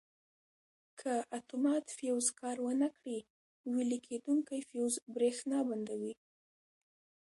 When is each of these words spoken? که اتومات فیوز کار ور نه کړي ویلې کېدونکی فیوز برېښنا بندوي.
که 0.99 1.13
اتومات 1.37 1.85
فیوز 1.97 2.27
کار 2.39 2.57
ور 2.65 2.75
نه 2.83 2.89
کړي 2.97 3.17
ویلې 3.73 3.99
کېدونکی 4.07 4.59
فیوز 4.69 4.93
برېښنا 5.13 5.59
بندوي. 5.67 6.13